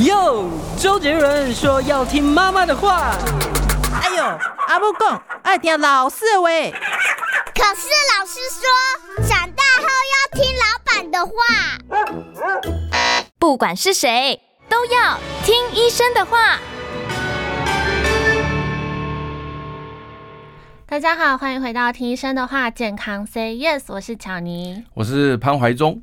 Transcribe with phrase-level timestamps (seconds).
[0.00, 0.48] 哟，
[0.78, 3.16] 周杰伦说要听妈妈的话。
[4.00, 4.24] 哎呦，
[4.68, 6.48] 阿母讲爱听老师的话。
[7.52, 8.62] 可是老师说，
[9.26, 11.32] 长大后要听老板的话。
[13.40, 16.58] 不管是谁，都要听医生的话。
[20.86, 26.00] 大家好，欢迎回到听医生的话，健康 Say Yes，我是巧妮，我是潘怀忠。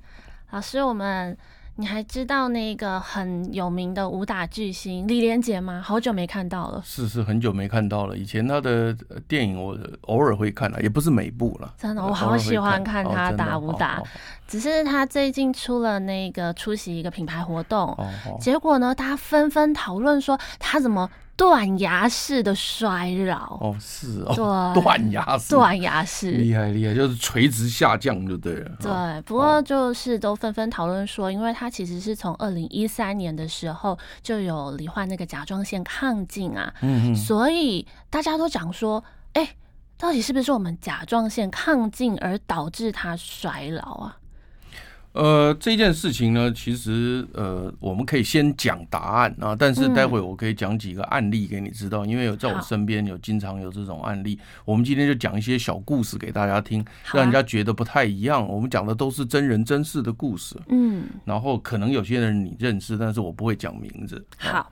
[0.52, 1.38] 老师，我们。
[1.78, 5.82] 你还知道那个很有名的武打巨星李连杰吗？
[5.84, 6.82] 好久没看到了。
[6.86, 8.18] 是是，很久没看到了。
[8.18, 8.95] 以前他的
[9.27, 11.73] 电影我偶尔会看了，也不是每部了。
[11.77, 13.99] 真的，我好喜欢看他打武打。
[13.99, 14.04] 哦、
[14.48, 17.98] 只是他最近出了那个出席一个品牌活动，
[18.40, 21.10] 结果呢，大家纷纷讨论说他怎么。
[21.38, 24.34] 断崖式的衰老哦，是哦，
[24.73, 28.71] 对，断崖式，断崖式，厉害厉害，就是垂直下降就对了。
[28.80, 39.55] 对，不过就是都纷纷讨论说，因为他其实是从二零一三年的时候就有罹患那个甲状腺亢进啊，嗯嗯，所以大家都讲说，哎，
[39.98, 44.17] 到底是不是我们甲状腺亢进而导致他衰老啊？
[45.16, 58.46] 呃，这件事情呢，其实呃，我们可以先讲答案啊，但是待会我可以讲几个案例给你知道，嗯、因为有在我身边有经常有这种案例，我们今天就讲一些小故事给大家听，让人家觉得不太一样。
[58.46, 64.22] 我们讲的都是真人真事的故事，嗯，然后可能有些人你认识，但是我不会讲名字。
[64.38, 64.69] 好。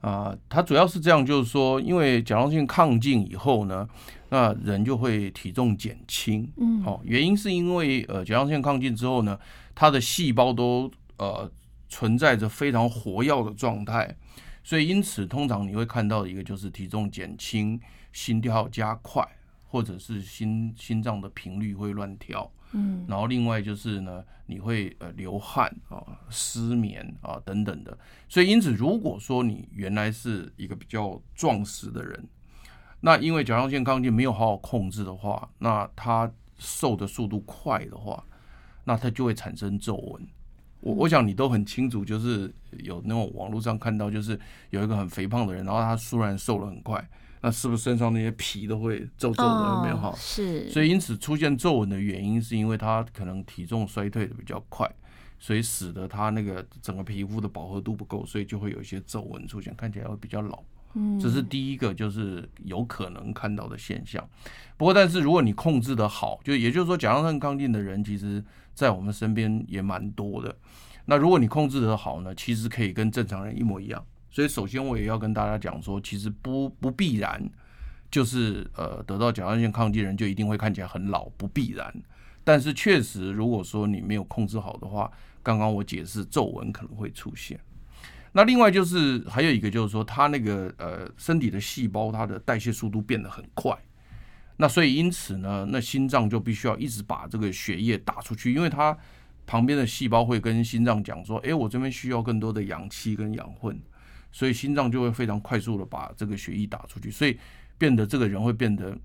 [0.00, 3.88] 啊，它主要是这样，就是说，因为甲状腺亢进以后呢，
[4.28, 9.38] 那人就会体重减轻，嗯，哦，原因是因为呃，甲状腺亢进之后呢。
[9.74, 11.50] 它的细胞都呃
[11.88, 14.16] 存在着非常活跃的状态，
[14.62, 17.80] 所以因此通常你会看到一个就是体重减轻、
[18.12, 19.26] 心跳加快，
[19.68, 27.96] 或者是心心脏的频率会乱跳，嗯，然后另外就是呢，你会呃流汗啊、失眠啊等等的。
[28.28, 32.28] 所以因此，如果说你原来是一个比较壮实的人，
[33.00, 38.24] 那因为甲状腺亢进没有好好控制的话，那它瘦的速度快的话。
[38.84, 40.26] 那它就会产生皱纹，
[40.80, 42.52] 我我想你都很清楚，就是
[42.82, 44.38] 有那种网络上看到，就是
[44.70, 47.02] 有一个很肥胖的人，然后他虽然瘦了很快，
[47.40, 49.74] 那是不是身上那些皮都会皱皱的？
[49.76, 50.12] 有没有哈？
[50.16, 50.68] 是。
[50.70, 54.90] 所以因此出现皱纹的原因，是因为他可能体重衰退的比较快，
[55.38, 60.62] 所以使得他那个整个皮肤的饱和度不够，所以就会有一些皱纹出现，看起来会比较老。
[60.96, 64.24] 嗯，这是第一个，就是有可能看到的现象。
[64.76, 68.42] 不过，但是如果你控制的好，就也就是说，甲状腺亢进的人，其实
[68.74, 70.54] 在我们身边也蛮多的。
[71.06, 74.04] 那如果你控制得好呢，其实可以跟正常人一模一样。
[74.30, 77.48] 所以，首先我也要跟大家讲说，其实不不必然，
[78.10, 81.94] 就是呃得到甲状腺亢进人就一定会看起来很老，不必然。
[82.42, 85.10] 但是确实，如果说你没有控制好的话，
[85.42, 87.58] 刚刚我解释皱纹可能会出现。
[88.32, 93.72] 那另外就是还有一个就是说，他那个呃身体的细胞，它的代谢速度变得很快，
[94.56, 98.96] 那所以因此呢，那心脏就必须要一直把这个血液打出去，因为它
[99.46, 103.78] 旁边的细胞会跟心脏讲说，诶，我这边需要更多的氧气跟氧混，
[104.32, 107.38] 所以心脏就会非常快速的把这个血液打出去，所以
[107.76, 108.96] 变得这个人会变得。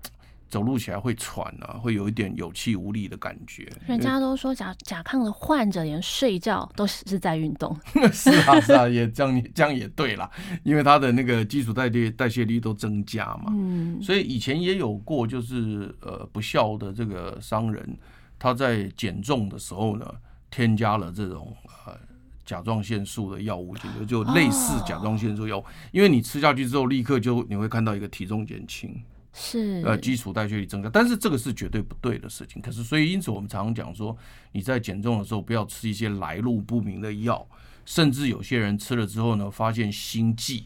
[0.50, 3.70] 走路起来会喘啊，会有一点有气无力的感觉。
[3.86, 7.74] 人家都说甲甲亢的患者连睡觉都是在运动。
[8.12, 10.28] 是啊，是啊，也这样这样也对啦，
[10.64, 13.44] 因为他的那个基础代谢代谢率都增加嘛。
[13.50, 14.02] 嗯。
[14.02, 17.96] 所以以前也有过，就是呃不孝的这个商人，
[18.38, 20.06] 他在减重的时候呢，
[20.50, 21.56] 添加了这种
[21.86, 21.96] 呃
[22.44, 29.00] 甲状腺素的药物就，就类似甲状腺素药物，因为你吃下去之后，立刻就你会看到一个体重减轻。
[29.32, 32.60] 是呃，基础代谢率增加，但是这个是绝对不对的事情。
[32.60, 34.16] 可是，所以因此我们常常讲说，
[34.52, 37.46] 你在减重的时候不要吃一些来路不明的药，
[37.84, 40.64] 甚至有些人吃了之后呢，发现心悸，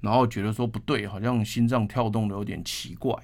[0.00, 3.14] 然后觉得说不对，好像心脏跳动的有点奇怪。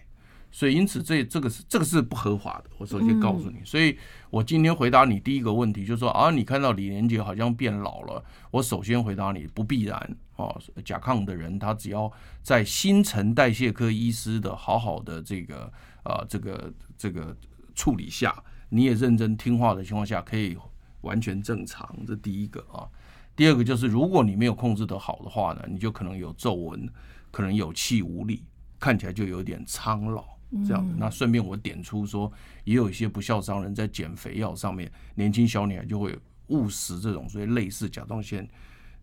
[0.50, 2.70] 所以，因此这这个是这个是不合法的。
[2.78, 3.98] 我首先告诉你，所以
[4.30, 8.24] 我今天回答你第一个问题，就是说啊，你看到李连杰好像变老了。
[8.50, 10.56] 我首先回答你，不必然啊。
[10.82, 12.10] 甲亢的人，他只要
[12.42, 15.70] 在新陈代谢科医师的好好的这个
[16.02, 17.36] 啊这个这个
[17.74, 18.34] 处理下，
[18.70, 20.56] 你也认真听话的情况下，可以
[21.02, 21.94] 完全正常。
[22.06, 22.88] 这第一个啊。
[23.36, 26.88] 第二个就是，如果你没有控制得好的话呢，你就可能有皱纹，
[27.30, 28.42] 可能有气无力，
[28.80, 30.24] 看起来就有点苍老。
[30.66, 32.32] 这样子，那顺便我点出说，
[32.64, 38.48] 也有一些不孝商人在减肥药上面，年轻小女孩就会误食这种所以类似甲状腺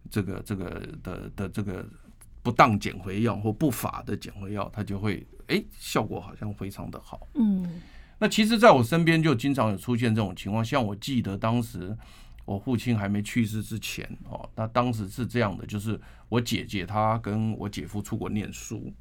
[0.10, 1.86] 这个这个的的这个
[2.44, 7.28] 不当减肥药或不法的减肥药，它就会哎效果好像非常的好。
[7.34, 7.82] 嗯，
[8.20, 11.96] 那其实在我身边就经常有出现这种情况，像我记得当时
[12.46, 16.00] 我父亲还没去世之前哦，那当时是这样的，就是
[16.30, 18.94] 我姐姐她跟我姐夫出国念书，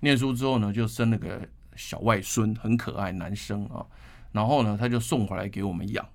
[0.00, 1.40] 念书之后呢，就生了个
[1.76, 3.86] 小外孙，很可爱男生啊，
[4.30, 6.06] 然后呢，他就送回来给我们养。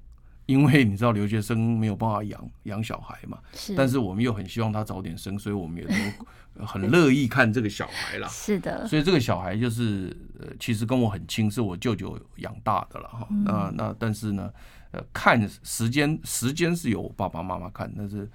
[0.48, 8.28] 因为你知道留学生没有办法养养小孩嘛，是，但是我们又很希望他早点生，所以我们也都很乐意看这个小孩啦。
[8.28, 13.28] 是的，所以这个小孩就是呃，其实跟我很亲，是我舅舅养大的了哈。
[13.46, 14.52] 那那但是呢，
[14.92, 18.28] 呃，看时间时间是由我爸爸妈妈看，但是。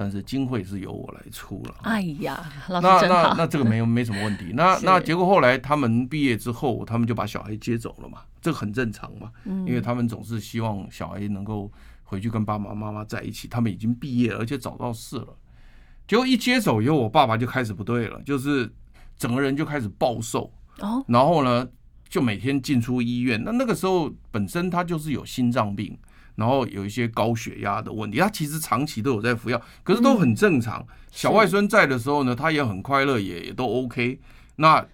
[0.00, 1.74] 但是经费是由我来出了。
[1.82, 4.52] 哎呀，那那那这个没有没什么问题。
[4.54, 9.32] 那那结果后来他们毕业之后，他们就把小孩接走了嘛，这个很正常嘛。
[9.42, 11.68] 嗯，因为他们总是希望小孩能够
[12.04, 13.48] 回去跟爸爸妈妈在一起。
[13.48, 15.36] 他们已经毕业了，而且找到事了。
[16.06, 18.72] 结果一接手以后，我爸爸就开始不对了，就是
[19.16, 20.52] 整个人就开始暴瘦。
[20.78, 21.68] 哦，然后呢，
[22.08, 23.42] 就每天进出医院。
[23.42, 25.98] 那那个时候本身他就是有心脏病。
[26.38, 30.86] 然后有一些高血压的问题，他其实长期都有在服药，可是都很正常。
[31.10, 34.20] 小外孙在的时候呢，他也很快乐，也也都 OK。
[34.54, 34.86] 那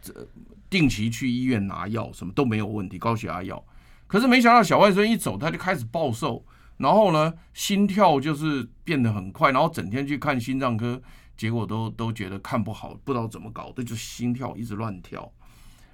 [0.71, 3.63] 定期去医院拿药，什么都没有问题，高血压药。
[4.07, 6.43] 可是没想到小外孙一走，他就开始暴瘦，
[6.79, 10.99] 然后呢，心跳就是变得很快，然后整天去看心脏科，
[11.37, 15.31] 结果都都觉得看不好，不知道怎么搞的，就心跳一直乱跳。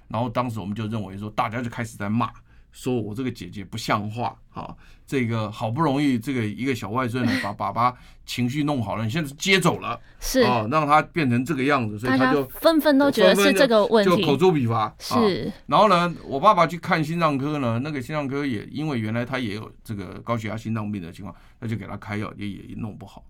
[0.07, 2.31] 然后当时我们就认为说，大家就开始在骂。
[2.71, 4.75] 说我这个姐姐不像话啊！
[5.05, 7.93] 这个好不容易这个一个小外孙呢， 把爸爸
[8.25, 14.95] 情绪弄好了，你现在接走了，是啊，让他变成这个样子，所以他就纷纷都觉得是这个问题，就口诛笔伐。
[14.99, 23.25] 是，然后呢，我爸爸去看心脏科呢，那个心脏科也因为原来他也有这个高血压、心脏病的情况，他就给他开药，也也弄不好。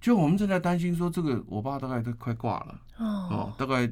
[0.00, 3.88] 就我们正在担心说，这个我爸大概都快挂了哦，大概。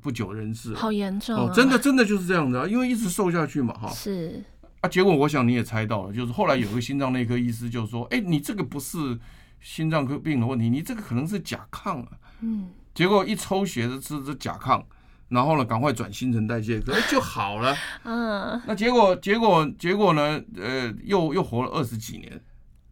[0.00, 1.50] 不久人世，好严重哦！
[1.54, 3.88] 真的，真的就是这样子啊，因为一直瘦下去嘛，哈。
[3.90, 4.42] 是
[4.80, 9.18] 啊，结果我想你也猜到了，就是后来有个心脏内科医师就说：“哎，你这个不是
[9.60, 12.08] 心脏科病的问题，你这个可能是甲亢啊。”
[12.40, 12.68] 嗯。
[12.94, 14.82] 结果一抽血的是这甲亢，
[15.28, 17.74] 然后呢，赶快转新陈代谢科就好了。
[18.04, 18.60] 嗯。
[18.66, 20.42] 那结果，结果，结果呢？
[20.56, 22.40] 呃，又又活了二十几年。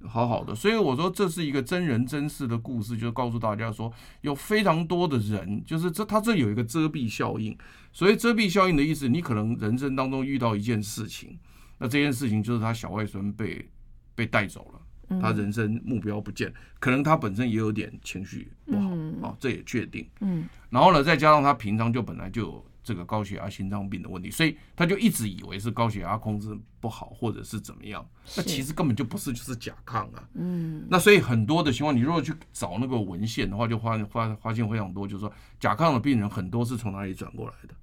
[0.06, 3.92] 好好的，所以我说这是一个真人真事的故事，就告诉大家说，
[4.22, 7.56] 有非常多的人，就是这他这有一个遮蔽效应。
[7.92, 11.38] 所以遮蔽效应的意思，你可能人生当中遇到一件事情，
[11.78, 13.68] 那这件事情就是他小外孙被
[14.14, 18.88] 被带走了，他人生目标不见，可能他本身也有点情绪不好
[19.28, 20.08] 啊，这也确定。
[20.20, 22.64] 嗯，然后呢，再加上他平常就本来就有。
[22.90, 28.04] 这个高血压、心脏病的问题，所以他就一直以为是高血压控制不好，或者是怎么样。
[28.36, 30.28] 那其实根本就不是，就是甲亢啊。
[30.34, 30.84] 嗯。
[30.90, 37.74] 那所以很多的情况，你如果去找那个文献的话，就发发发现非常多，就是说甲亢的病人很多是从哪里转过来的？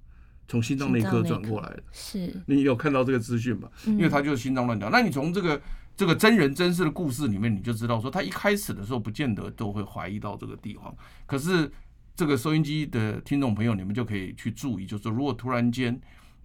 [0.46, 1.82] 从心脏内科转过来的。
[1.90, 2.38] 是。
[2.46, 3.70] 你有看到这个资讯吧？
[3.86, 4.90] 因为他就是心脏乱跳。
[4.90, 5.58] 那你从这个
[5.96, 10.94] 这个真人真事的故事里面，你就知道说，他一开始的时候不见得都会怀疑到这个地方，
[11.24, 11.72] 可是。
[12.18, 15.96] 这个收音机的听众朋友，你们就可以去注意，就是如果突然间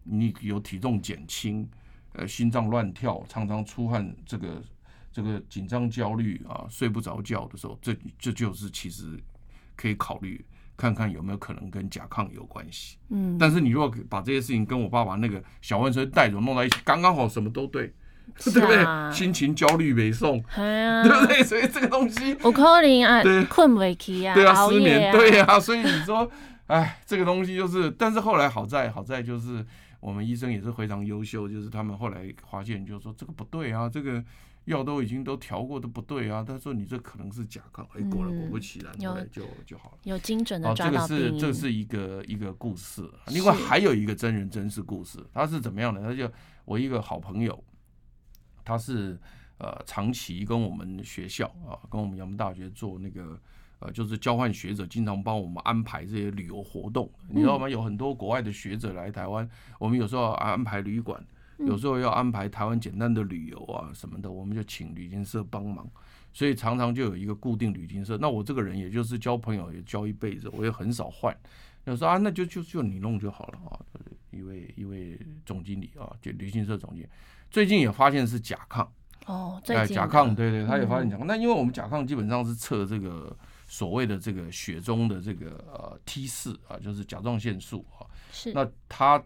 [0.03, 1.67] 你有体重减轻，
[2.11, 4.63] 呃，心脏乱跳，常常出汗，这个
[5.11, 9.19] 这个紧张焦虑啊，睡不着觉的时候，这这就是其实
[9.75, 10.45] 可以考虑
[10.77, 12.97] 看看有没有可能跟甲亢有关系。
[13.09, 17.91] 嗯，但是你如果把这些事情跟我爸爸那个小外孙带着弄在一起，刚刚好什么都对。
[18.51, 19.13] 对不对？
[19.13, 21.43] 心情焦虑没送， 对不对？
[21.43, 25.59] 所以这个东西，我可能啊，困不起啊，对啊，失眠，对啊。
[25.62, 26.29] 所以你说，
[26.67, 29.63] 哎，这个东西就是，但是后来好在好在就是，
[30.00, 34.24] 我们医生也是非常优秀，就是他们后来发现，就是说这个不对啊，这个
[34.65, 36.43] 药都已经都调过，都不对啊。
[36.45, 41.17] 他说你这可能是甲亢，哎，果然果不其然，后来就就好了，有精准的抓到病。
[41.17, 46.01] 这个是这是一个一个故事，另外还有一个真人真事故事，他是怎么样的？
[46.01, 46.27] 他就
[46.65, 47.63] 我一个好朋友。
[48.63, 49.20] 他是
[49.58, 53.39] 呃长期跟我们学校啊，跟我们阳明大学做那个
[53.79, 57.10] 呃，就是交换学者，经常帮我们安排这些旅游活动。
[57.27, 57.67] 你知道吗？
[57.67, 61.22] 有很多国外的学者来台湾，我们有时候要安排旅馆，
[61.58, 65.86] 有时候要安排台湾简单的旅游啊什么的，我们就请旅行社帮忙。
[66.32, 68.17] 所以常常就有一个固定旅行社。
[68.17, 71.36] 那我这个人也就是交朋友也交一辈子，我也很少换。
[71.86, 73.77] 有时候啊，那就就就你弄就好了啊。
[74.32, 77.08] 一位一位总经理啊，就旅行社总经理。
[77.53, 78.86] 最近也发现是甲亢
[79.27, 81.24] 哦，对甲亢，对对，他也发现甲亢。
[81.25, 83.33] 那因为我们甲亢基本上是测这个
[83.67, 88.10] 所谓的这个血中的这个呃 T 四啊，就是甲状腺素啊。
[88.31, 88.51] 是。
[88.53, 89.24] 那他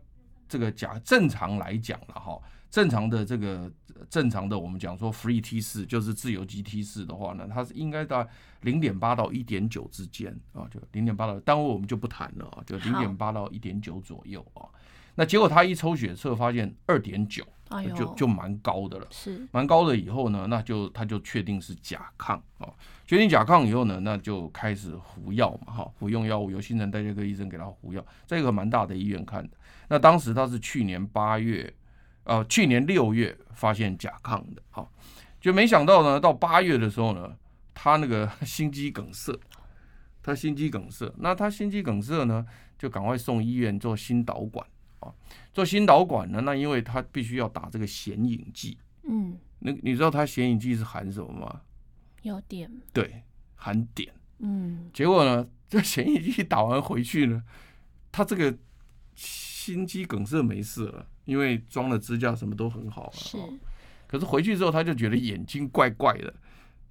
[0.50, 2.38] 这个甲正常来讲了哈，
[2.70, 3.72] 正常的这个
[4.10, 8.28] 正常的我们讲说 free T 四就是自由基 T 四的话呢，它是应该在
[8.60, 14.68] 零点八到一点九之间啊，就零点八到单位我们就不谈了啊，就零点八到一点九左右啊。
[15.16, 17.42] 那结果他一抽血测发现二点九。
[17.70, 19.08] 哎，就就蛮高的了。
[19.10, 19.48] 是。
[19.52, 22.70] 蛮高的以后呢，那就他就确定是甲亢啊，
[23.06, 29.58] 确定甲亢以后呢，那就开始服药嘛哈，服用药物，由新陈代谢科医生给他服药，在一个蛮大的医院看的。
[29.90, 31.74] 那当时他是去年八月，
[32.24, 34.88] 呃，去年六月发现甲亢的，哈，
[35.40, 37.36] 就没想到呢，到八月的时候呢，
[37.74, 39.38] 他那个 心肌梗塞，
[40.22, 42.46] 他心肌梗塞，那他心肌梗塞呢，
[42.78, 44.66] 就赶快送医院做心导管
[45.00, 45.14] 啊，
[45.54, 51.62] 做心导管呢，那因为他必须要打这个显影剂，嗯，那你知道他显影剂是含什么吗？
[52.22, 53.24] 有点，对，
[53.56, 57.44] 含碘，嗯，结果呢，这显影剂打完回去呢，
[58.12, 58.58] 他这个。
[59.20, 63.14] 心肌梗塞没事了，因为装了支架，什么都很好了。
[63.14, 63.38] 是，
[64.08, 66.34] 可是回去之后，他就觉得眼睛怪怪的，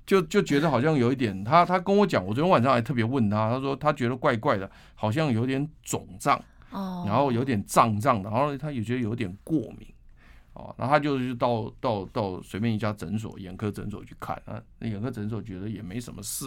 [0.05, 1.43] 就就觉得好像有一点。
[1.43, 6.39] 他他跟我讲，我昨天晚上还特别问他，他说他觉得怪怪的，好像有点肿胀，
[6.77, 9.89] 哦，然后有点胀胀的，然后他也觉得有点过敏，
[10.53, 16.45] 哦，然后他就到到到随便一家诊所，眼科诊所去看啊，那眼科诊所觉得也没什么事，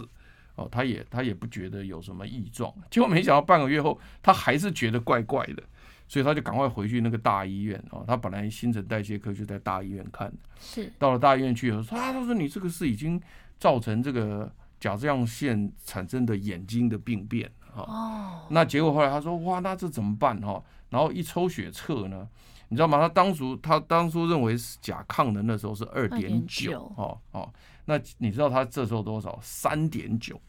[0.56, 5.64] 哦，他也他也不觉得有什么异状，结果没想到半个月后，他还是觉得怪怪的。
[6.12, 10.92] 所以他就赶快回去那个大医院哦，他本来新陈代谢科就在大医院看，是。
[10.98, 13.22] 到了大医院去以后说啊，他说你这个是已经
[13.60, 20.64] 造成这个甲状腺产生的眼睛的病变哈，哦，那结果后来他说哇，那这怎么办哈？
[20.90, 22.28] 然后一抽血测呢，
[22.70, 22.98] 你知道吗？
[23.00, 27.52] 他当初他当初认为是甲亢的那时候是二点九哦哦，
[27.86, 29.38] 那你知道他这时候多少？
[29.42, 30.40] 三点九，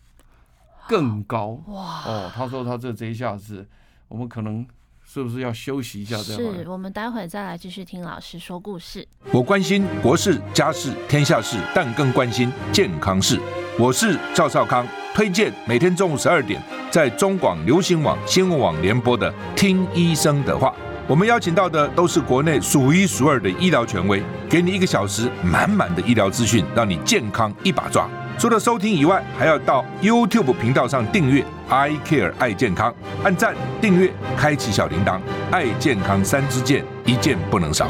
[0.88, 3.68] 更高哇哦，他说他这这一下子
[4.08, 4.66] 我们可能。
[5.12, 6.16] 是不是要休息一下？
[6.18, 9.04] 是我们待会再来继续听老师说故事。
[9.32, 13.36] 我关心国事、家事、天下事，但更关心健康事。
[13.76, 16.62] 我是赵少康，推荐每天中午十二点
[16.92, 20.68] 在中广流行网、新闻网联播的《听医生的话》。
[21.08, 28.08] 我们邀请到的都是国内数一数二的医疗权威，给你一个小时满满的医疗资讯，让你健康一把抓。
[28.40, 35.20] 除了收听以外，还要到 YouTube 频道上订阅 I Care 爱健康，按赞、订阅、开启小铃铛，
[35.50, 37.86] 爱健康三支箭，一件不能少。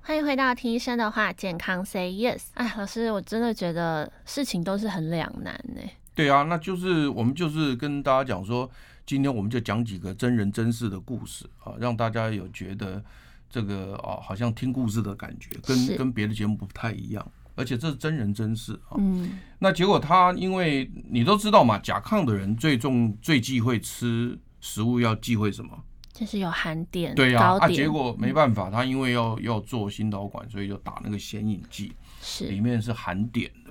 [0.00, 2.44] 欢迎回到听医生的话，健康 Say Yes。
[2.54, 5.82] 哎，老师，我真的觉得事情都是很两难呢。
[6.14, 8.70] 对啊，那就是我们就是跟大家讲说，
[9.04, 13.04] 今天我们就讲几个真人真事的故事啊，让大家有觉得
[13.50, 17.30] 这个啊，好像听故事的感觉，跟跟别的节目不太一样。
[17.60, 25.78] 而且这是真人真事啊，嗯，那结果他因为你都知道嘛，甲亢的人最重最忌讳吃食物，要忌讳什么？
[26.14, 32.46] 就是有含碘，对呀，啊，结果没办法，他因为要要做心导管，所以就打那个显影剂，是。
[32.46, 33.70] 里面是含碘的，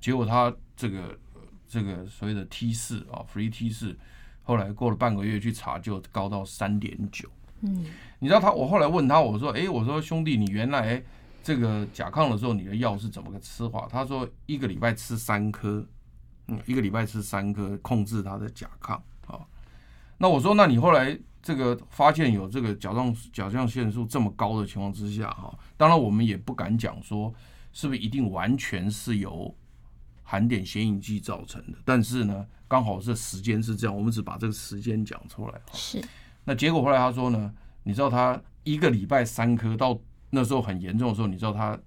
[0.00, 1.16] 结果他这个
[1.68, 3.96] 这个所谓的 T 四啊，free T 四，
[4.42, 7.28] 后来过了半个月去查，就高到三点九，
[7.60, 7.86] 嗯，
[8.18, 11.00] 你知道他，我后来问他，我说，哎，我说兄弟，你原来。
[11.42, 13.88] 这个甲亢的时候，你的药是怎么个吃法？
[13.90, 15.86] 他说一个礼拜吃三颗，
[16.48, 18.92] 嗯，一个礼拜吃三颗，控制他的甲亢
[19.26, 19.40] 啊。
[20.18, 27.32] 那我说，那你后来这个发现有这个甲状甲状腺素这么高的情况之下，哈，当然我们也不敢讲说
[27.72, 29.54] 是不是一定完全是由
[30.22, 35.60] 含碘显影剂造成的，但是呢，刚好这时间是这样，我们只把这个时间讲出来。
[35.72, 36.04] 是。
[36.44, 37.50] 那结果后来他说呢，
[37.82, 39.98] 你知道他一个礼拜三颗到。
[40.30, 41.78] 那时候很严重的时候，你知道他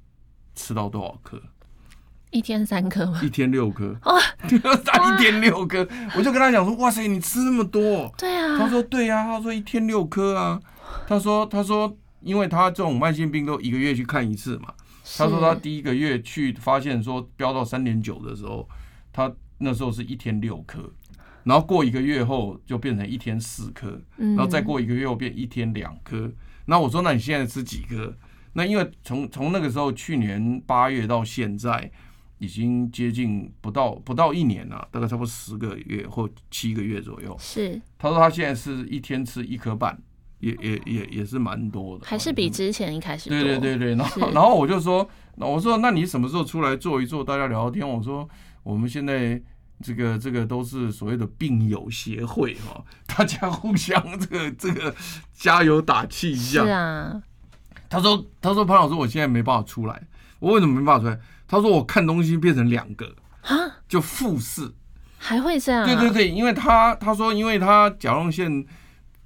[0.53, 1.41] 吃到多少颗？
[2.31, 3.21] 一天三颗吗？
[3.23, 3.95] 一天六颗。
[4.05, 4.19] 哇，
[4.85, 8.57] 他一天六颗，我就跟他讲说：“哇塞，你吃那么多？”对啊。
[8.57, 10.59] 他说：“对呀。”他说：“一天六颗啊。”
[11.07, 14.73] 他说：“他说，因为他这种慢性病都一个月去看一次嘛。”
[15.15, 18.67] 他说：“他第一个月去发现说飙到三点九的时候，
[19.11, 20.91] 他那时候是一天六颗，
[21.43, 26.31] 然后过一个月后就变成一天四颗，然后再过一个月后变一天两颗。
[26.65, 28.17] 那我说：“那你现在吃几颗？”
[28.53, 31.91] 那因为从从那个时候，去年八月到现在，
[32.37, 37.35] 已经接近不到不到一年了，大概差不多十个月或七个月左右。
[37.39, 39.97] 是，他说他现在是一天吃一颗半，
[40.39, 43.39] 也也也也是蛮多的，还是比之前一开始多。
[43.39, 47.87] 对对对对，然后然后我就说，那我说那你什么时候出来坐一坐，大家聊聊天？
[47.87, 48.27] 我说
[48.61, 49.41] 我们现在
[49.81, 54.93] 这个这个都是所谓的病友协会哈，大家互相这个这个
[55.33, 56.63] 加油打气一下。
[56.63, 57.23] 是啊。
[57.93, 60.01] 他说：“他说潘老师，我现在没办法出来。
[60.39, 61.19] 我为什么没办法出来？
[61.47, 63.05] 他说我看东西变成两个
[63.43, 63.53] 啊，
[63.87, 64.67] 就复视，
[65.19, 65.85] 还会这样、啊？
[65.85, 68.65] 对对对，因为他他说，因为他甲状腺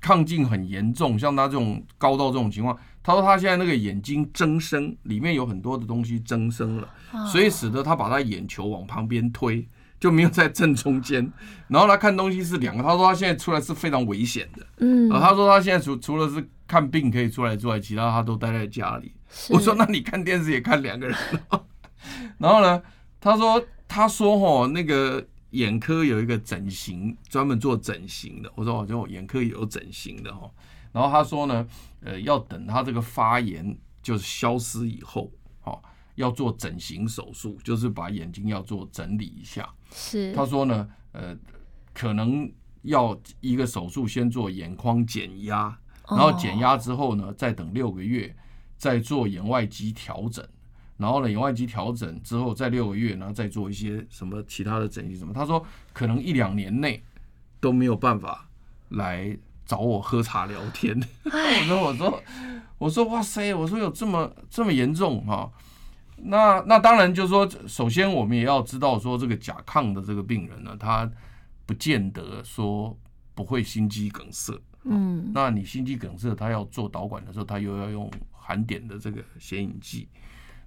[0.02, 6.90] 亢进很严重，像他这种高到这种情况，他说他现在那个眼睛增生，里面有很多的东西增生了，
[7.32, 9.66] 所以使得他把他眼球往旁边推，
[9.98, 11.32] 就没有在正中间。
[11.70, 12.84] 然后他看东西是两个。
[12.84, 16.46] 他说他现在出来是非常危险的，嗯，他说他现在除除了是。
[16.68, 19.14] 看病可以出来之外，其他他都待在家里。
[19.50, 21.18] 我说那你看电视也看两个人。
[22.38, 22.82] 然后呢，
[23.20, 28.52] 他说他说哦，那个眼科有一个整形，专门做整形的。
[28.56, 30.50] 我说我就眼科有整形的哈。
[30.92, 31.68] 然后他说呢，
[32.02, 35.32] 呃，要等他这个发炎就是消失以后，
[35.64, 35.82] 哦，
[36.16, 39.68] 要做整形手术，就是把眼睛要做整理一下。
[39.92, 40.34] 是。
[40.34, 41.36] 他说呢，呃，
[41.94, 42.50] 可能
[42.84, 45.78] 要一个手术先做眼眶减压，
[46.10, 48.36] 然后减压之后呢，再等六个月
[48.78, 50.46] 再做眼外肌调整，
[50.98, 55.34] 然后呢，眼外肌调整之后再六个月，然后再做一些什么其他的整形什么。
[55.34, 57.04] 他说可能一两年内
[57.60, 58.48] 都没有办法
[58.90, 59.38] 来。
[59.68, 62.24] 找我喝茶聊天， 我说我说
[62.78, 65.52] 我说哇塞，我说有这么这么严重哈？
[66.16, 71.12] 那那当然就是说，首先我们也要知道说，这个甲亢的这个病人呢，他
[71.66, 72.98] 不见得说
[73.36, 74.58] 不会心肌梗塞。
[74.90, 80.08] 嗯，那你心肌梗塞，他要做导管的时候，他又要用含碘的这个显影剂，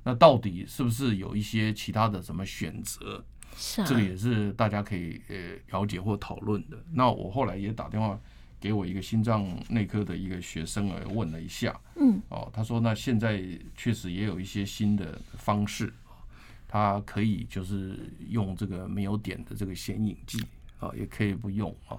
[0.04, 3.24] 那到底是不是有一些其他的什么选择？
[3.56, 5.36] 是这个也是大家可以呃
[5.70, 6.82] 了解或讨论的。
[6.92, 8.18] 那我后来也打电话。
[8.62, 13.42] 给我一个心脏内科的一个学生呃问了一下，嗯，哦，他说那现在
[13.74, 15.90] 确实也有一些新的方式，
[16.68, 17.98] 他可以就是
[18.28, 20.44] 用这个没有碘的这个显影剂
[20.78, 21.96] 啊，也可以不用啊。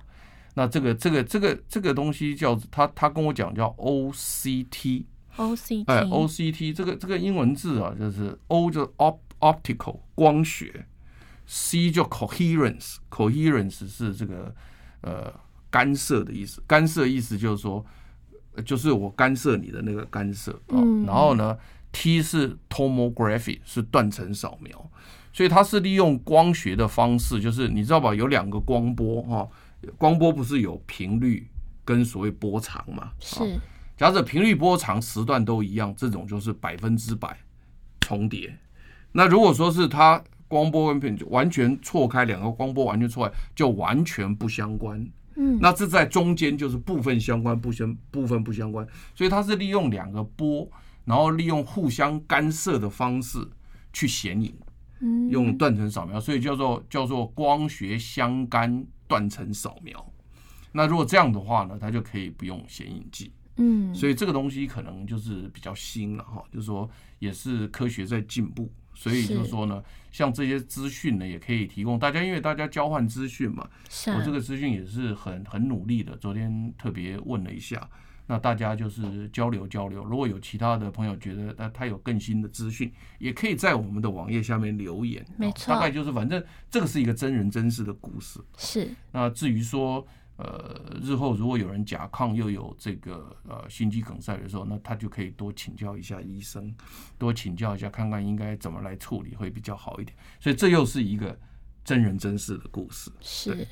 [0.53, 10.85] 那这个这个这个这个东西叫他他跟我讲叫 OCT，OCT，哎，OCT 这个这个英文字啊，就是 O 就 op optical 光学
[11.45, 14.53] ，C 叫 coherence，coherence 是这个
[15.01, 15.33] 呃。
[15.73, 17.85] 干涉的意思，干涉意思就是说，
[18.65, 20.75] 就是我干涉你的那个干涉啊。
[21.07, 21.57] 然后呢
[21.93, 24.91] ，T 是 tomography，是断层扫描，
[25.31, 28.13] 所以它是利用光学的方式，就是你知道吧？
[28.13, 29.47] 有两个光波哈，
[29.97, 31.47] 光波不是有频率
[31.83, 33.11] 跟所谓波长嘛？
[33.19, 33.59] 是。
[33.97, 37.37] 假设频率波长时段都一样，这种就是百分之百
[37.99, 38.57] 重叠。
[39.11, 45.07] 那如果说是它光波跟频率完全错开，两个光波完全错开，就完全不相关。
[45.35, 50.67] 嗯，那这在中间就是部分相关，部分部分不相关，所以它是利用两个波，
[51.05, 53.39] 然后利用互相干涉的方式
[53.93, 54.53] 去显影，
[54.99, 60.13] 嗯，用断层扫描，所以叫做叫做光学相干断层扫描。
[60.71, 68.71] 那如果这样的话呢，它就可以不用显影剂，嗯，所以这个东西可能就是比较新了哈，就是说也是科学在进步。
[68.93, 73.67] 所以就是说呢，像这些资讯呢，也可以提供大家，因为大家交换资讯嘛。
[74.07, 76.15] 我这个资讯也是很很努力的。
[76.17, 77.89] 昨天特别问了一下，
[78.31, 80.05] 那大家就是交流交流。
[80.05, 82.89] 如果有其他的朋友觉得那他有更新的资讯，
[83.19, 85.25] 也可以在我们的网页下面留言。
[85.37, 88.39] 没错，大概就是反正这个是一个真人真事的故事。
[88.57, 88.89] 是。
[89.11, 90.07] 那至于说。
[90.37, 96.73] 呃，日后如果有人甲亢又有这个呃心肌梗塞的时候，那他就可以多请教一下医生，
[97.19, 100.17] 多请教一下，看看应该怎么来处理会比较好一点。
[100.39, 101.37] 所以这又是一个
[101.83, 103.11] 真人真事的故事。
[103.19, 103.67] 是，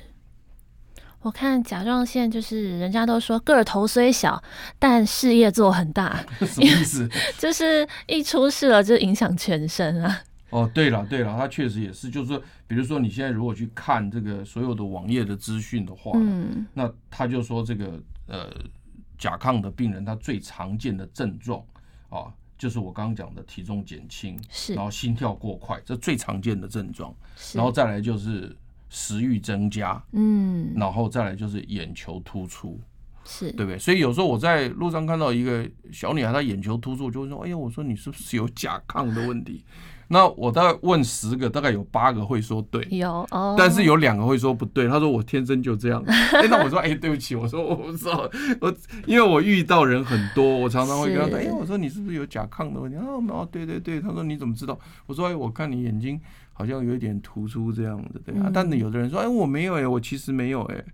[1.22, 4.42] 我看甲状腺就是人家都说个头虽小，
[4.78, 7.08] 但事业做很大， 什么意思？
[7.38, 10.20] 就是一出事了就影响全身啊。
[10.48, 18.50] 哦，对了对了，它确实也是，就是说，比如说你现在如果去看这个所有的网页的资讯的话，嗯，那他就说这个呃
[19.16, 21.62] 甲亢的病人他最常见的症状
[22.08, 27.14] 啊，就是我刚刚讲的体重减轻，是，然后心跳过快，这最常见的症状，
[27.54, 28.56] 然后再来就是
[28.90, 32.78] 食欲增加，嗯，然后再来就是眼球突出，
[33.24, 33.78] 是对不对？
[33.78, 39.64] 所以有时候我在路上看到一个小女孩，她眼球突出，我就会说，哎呀，我说你是不是有甲亢的问题？
[40.12, 44.88] 那我大概问十个，大概有八个会说对，有哦，但是有两个会说不对。
[44.88, 46.02] 他说我天生就这样。
[46.04, 48.28] 哎，那我说哎，对不起，我说我不知道，
[48.60, 48.74] 我
[49.06, 52.98] 因为我遇到人很多，我常常会跟他说，哎，我说你是不是有甲亢的问题？
[52.98, 54.00] 哦，哦，对对对。
[54.00, 54.76] 他说你怎么知道？
[55.06, 56.20] 我说哎，我看你眼睛
[56.60, 58.50] 好像有一点突出这样子，对啊。
[58.52, 60.84] 但是有的人说，哎，我没有哎，我其实没有哎，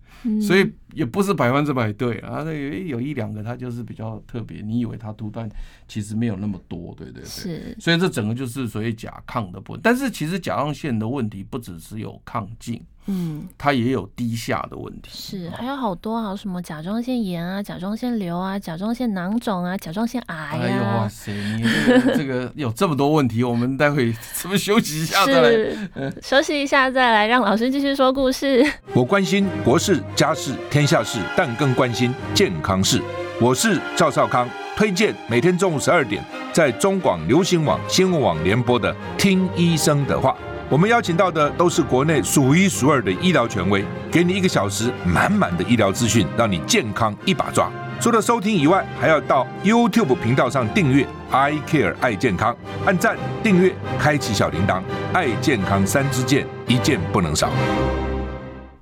[0.40, 2.42] 所以也不是百分之百对啊。
[2.44, 5.48] 那有有一两个他就是比较特别，你以为他突，但
[5.88, 7.24] 其实没有那么多，对对对。
[7.24, 9.06] 是，所以这整个就是所谓甲。
[9.06, 20.50] 甲亢的部分，但是其实甲状腺的问题不只是有亢进，嗯，它也有低下的问题，是还有好多啊，什么甲状腺炎啊、甲状腺瘤啊、甲状腺囊肿啊、甲状腺癌啊。
[20.52, 26.12] 哎呦哇塞，你这个这个有这么多问题，我们待会是不是休息一下再来？
[26.20, 28.64] 休息一下再来，让老师继续说故事。
[28.92, 33.00] 我关心国事、家事、天下事，但更关心健康事。
[33.40, 40.32] 我是赵少康，推荐每天中午十二点在中广流行网、新闻网联播的《听医生的话》。
[40.68, 47.70] 我们邀请到的都是国内数一数二的医疗权威，给你一个小时满满的医疗资讯，让你健康一把抓。
[48.00, 57.48] 除了收听以外，还要到 YouTube 频道上订阅 “I Care 爱健康”，按赞、订阅、开启小铃铛，爱健康三支箭，一件不能少。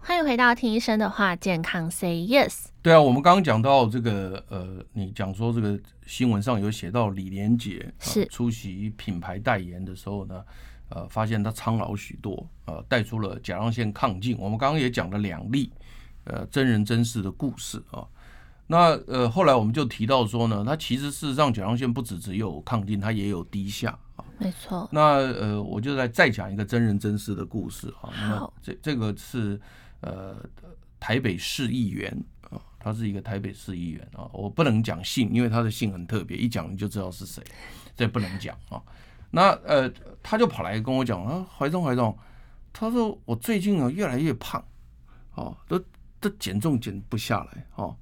[0.01, 2.65] 欢迎回到听医生的话，健康 Say Yes。
[2.81, 10.43] 对啊，我们刚刚讲到这个，呃，你讲说这个新闻上有写到李连杰是、呃、出席品牌代言的时候呢，
[10.91, 14.37] 呃，发现他苍老许多，呃，带出了甲状腺亢进。
[14.39, 15.73] 我们刚刚也讲了两例，
[16.25, 18.07] 呃，真人真事的故事啊。
[18.67, 24.25] 那呃，后来我们就提到说呢，它其实事实上甲状腺不只只有亢进，它也有低下啊。
[24.39, 24.89] 没错。
[24.93, 28.09] 那呃，我就来再讲一个真人真事的故事啊。
[28.11, 28.13] 好。
[28.13, 29.61] 那这这个是
[30.01, 30.37] 呃
[30.99, 32.11] 台北市议员
[32.51, 34.31] 啊，他是一个台北市议员啊。
[34.33, 37.43] 我不能讲姓，因为他的姓很特别，一讲你就知道是谁，
[37.95, 38.81] 这不能讲啊。
[39.35, 39.93] 那呃，
[40.23, 42.17] 他就跑来跟我讲啊，怀中怀中，
[42.73, 44.65] 他说我最近啊越来越胖，
[45.35, 45.77] 哦，都
[46.21, 47.97] 都减重减不下来哦。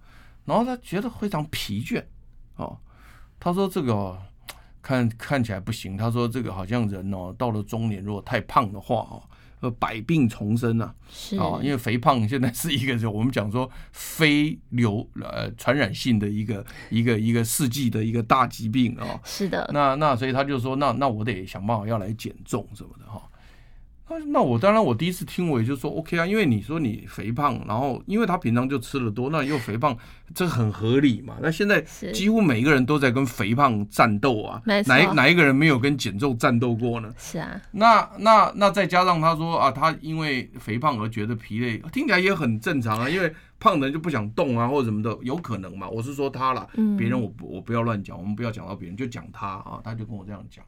[0.45, 2.05] 然后他觉得非常疲倦，
[2.57, 2.79] 哦，
[3.40, 4.21] 他说这个
[4.83, 9.23] 看看起来不行，他说这个好像人哦到了中年如果太胖的话哦，
[9.62, 23.22] 呃百病丛生啊，是啊，因为肥胖现在是一个就我们讲说非流呃传染性的一个一个一个世纪的一个大疾病啊，是的，那那所以他就说那那我得想办法要来减重什么的哈。
[24.29, 29.96] 那我当然，我第一次听我也就说 OK 啊，因为你说你肥胖，然后因为他平常就吃的多，那又肥胖，
[30.35, 31.37] 这很合理嘛。
[31.40, 31.81] 那现在
[32.12, 34.81] 几乎每一个人都在跟肥胖战斗啊，哪
[35.12, 37.12] 哪一个人没有跟减重战斗过呢？
[37.18, 37.61] 是啊。
[37.72, 45.88] 那那那再加上他说啊，他因为肥胖而觉得疲累，听起来也很正常啊，因为胖的人就不想动啊，或者什么的，有可能嘛。
[45.88, 50.64] 我是说他了，别人我不我不要乱讲，我们不要讲到别人，就讲他啊，他就跟我这样讲。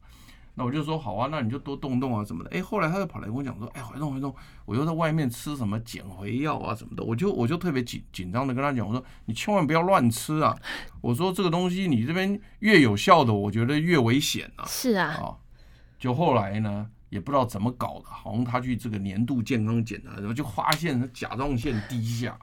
[0.56, 2.50] 那我就说好啊，那你就多动动啊什么的。
[2.50, 4.32] 哎，后来他就跑来跟我讲说，哎，怀中怀中，
[4.64, 7.02] 我又在外面吃什么减肥药啊什么的。
[7.02, 10.56] 我就我就特别紧紧张的跟他讲，我说你千万不要乱吃啊。
[11.02, 14.64] 我说这个东西你这边越有效的，我觉得越危险啊。
[14.66, 15.08] 是啊。
[15.08, 15.34] 啊，
[15.98, 22.38] 就后来呢，也不知道怎么搞的，好像他去这个年度健康检查，然后就发现甲状腺低下。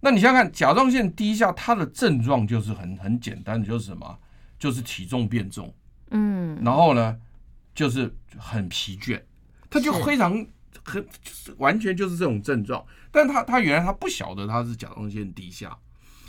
[0.00, 4.18] 那你想想看，甲状腺低下，它的症状就是很很简单的，就是什么？
[4.58, 5.72] 就是体重变重。
[6.10, 7.16] 嗯，然后呢，
[7.74, 9.20] 就是很疲倦，
[9.68, 10.32] 他就非常
[10.84, 15.76] 很就是完全就是这种症状，但他他原来他不晓得他是甲状腺低下，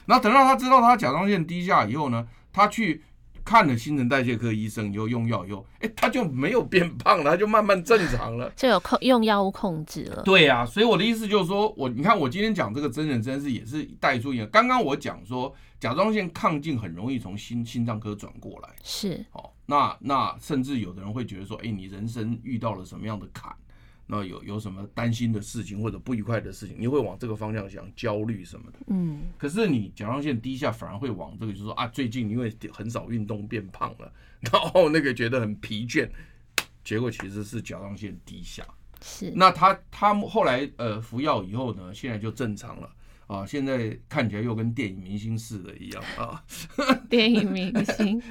[0.05, 3.03] 然后等到他知道他甲状腺低下以后呢，他去
[3.47, 10.21] 看了新陈代谢科医生以后用药以后，哎，他就没有变胖了，他就慢慢正常了， 就有控用药物控制了。
[10.23, 19.49] 对呀、啊，所以我的意思就是说，我你看我今天讲这个真人真事也是带出一个，刚刚我讲说甲状腺亢进很容易从心心脏科转过来，是哦。
[19.65, 23.55] 那那甚至有的人会觉得说，哎，你人生遇到了什么样的坎？
[24.09, 28.79] 那有有什么担心的事情或者不愉快的事情，你会往这个方向想，焦虑什么的。
[28.87, 29.23] 嗯。
[29.37, 36.09] 可是你甲状腺低下，反而会往这个，就是说啊，最近因为很少运动变胖了，然后那个觉得很疲倦，
[36.83, 38.65] 结果其实是甲状腺低下。
[39.01, 39.31] 是。
[39.35, 42.89] 那他他们后来呃服药以后呢，现在就正常了。
[43.27, 46.41] 啊，现在看起来又跟电影明星似的一样啊！
[47.09, 48.21] 电影明星，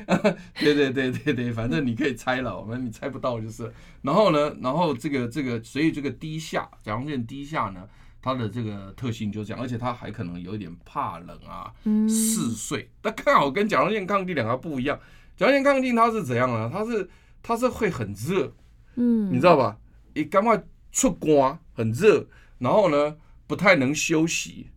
[0.59, 3.71] 对对对对对，反正你可以猜了，我们你猜不到就是。
[4.01, 7.87] 然后呢，然后这个这个，所以这个低下，甲状腺低下呢，
[8.23, 11.71] 它的这个特性就这样，而且它还可能有一点怕冷啊，
[12.09, 12.91] 嗜睡。
[13.03, 14.99] 那刚好跟甲状腺亢进两个不一样，
[15.37, 16.71] 甲状腺亢进它是怎样呢？
[16.73, 17.11] 它是
[17.43, 18.51] 它是会很热，
[18.95, 19.77] 嗯，你知道吧？
[20.15, 22.27] 你赶快出光，很热，
[22.61, 24.71] 然后呢不太能休息。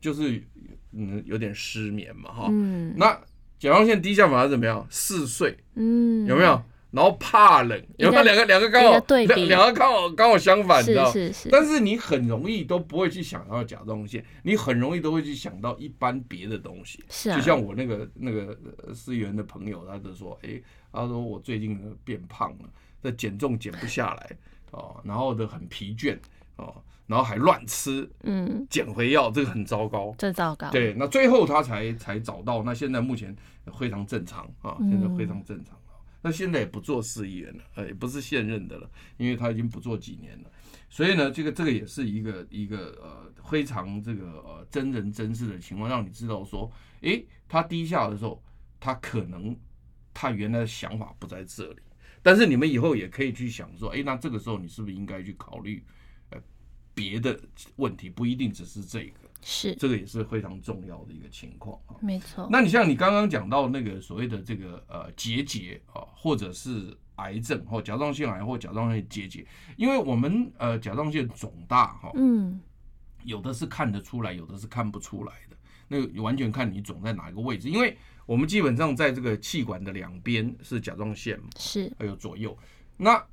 [0.00, 0.42] 就是
[0.92, 3.12] 嗯有点失眠嘛哈，嗯，那
[3.58, 4.86] 甲状腺低下反而怎么样？
[4.90, 6.62] 嗜睡，嗯，有没有？
[6.90, 8.22] 然后怕冷，有没有？
[8.24, 11.08] 两个两个刚好两两个刚好刚好相反，你知道？
[11.12, 11.48] 是是是。
[11.48, 16.98] 但是你很容易都不会去想到甲状腺，你很容易都会去想到一般别的东西。
[17.08, 17.36] 是啊。
[17.36, 18.58] 就像我那个那个
[18.92, 20.60] 思源的朋友，他就说，哎，
[20.92, 22.68] 他说我最近变胖了，
[23.00, 24.36] 这减重减不下来
[24.72, 26.18] 哦，然后的很疲倦
[26.56, 26.82] 哦。
[27.10, 30.70] 然后还乱吃，嗯，减肥药这个很糟糕，这糟糕。
[30.70, 33.34] 对，那最后他才才找到，那现在目前
[33.76, 35.76] 非常正常啊，现在非常正常。
[36.22, 40.50] 那现在也不做市议员了，呃，也不是现任的了，因为他已经不做几年了。
[40.88, 46.70] 所以呢，这个这个也是一个一个呃非常这个呃真人真事的情况，让你知道说，
[47.00, 48.40] 诶，他低下的时候，
[48.78, 49.56] 他可能
[50.14, 51.80] 他原来的想法不在这里，
[52.22, 55.82] 但是你们以后也可以去想说，诶，那这个时候你是不是应该去考虑？
[57.00, 57.40] 别的
[57.76, 61.96] 问题不一定只是这个，是这个也是非常重要的一个情况啊。
[62.02, 62.46] 没错。
[62.50, 69.46] 那你像你刚刚讲到那个所谓的这个呃结节啊，或者是癌症或甲状腺癌或甲状腺结节，
[69.78, 72.60] 因为我们呃甲状腺肿大哈，嗯，
[73.24, 75.56] 有的是看得出来，有的是看不出来的。
[75.88, 82.54] 那个完全看你肿在哪一个位置，因为我们基本上在这个气管的两边是甲状腺嘛，是，还有左右。
[82.98, 83.24] 那